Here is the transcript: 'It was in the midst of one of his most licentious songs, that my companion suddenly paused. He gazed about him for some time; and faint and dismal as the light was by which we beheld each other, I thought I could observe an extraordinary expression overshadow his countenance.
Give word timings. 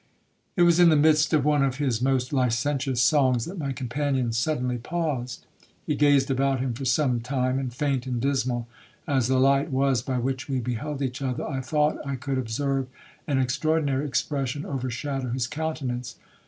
'It 0.55 0.63
was 0.63 0.79
in 0.79 0.89
the 0.89 0.95
midst 0.95 1.31
of 1.31 1.45
one 1.45 1.61
of 1.63 1.75
his 1.75 2.01
most 2.01 2.33
licentious 2.33 2.99
songs, 2.99 3.45
that 3.45 3.59
my 3.59 3.71
companion 3.71 4.31
suddenly 4.31 4.79
paused. 4.79 5.45
He 5.85 5.93
gazed 5.93 6.31
about 6.31 6.59
him 6.59 6.73
for 6.73 6.85
some 6.85 7.19
time; 7.19 7.59
and 7.59 7.71
faint 7.71 8.07
and 8.07 8.19
dismal 8.19 8.67
as 9.05 9.27
the 9.27 9.37
light 9.37 9.69
was 9.69 10.01
by 10.01 10.17
which 10.17 10.49
we 10.49 10.59
beheld 10.59 11.03
each 11.03 11.21
other, 11.21 11.47
I 11.47 11.61
thought 11.61 11.99
I 12.03 12.15
could 12.15 12.39
observe 12.39 12.87
an 13.27 13.37
extraordinary 13.37 14.07
expression 14.07 14.65
overshadow 14.65 15.29
his 15.29 15.45
countenance. 15.45 16.15